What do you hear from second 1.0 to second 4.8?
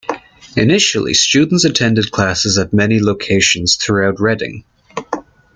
students attended classes at many locations throughout Reading.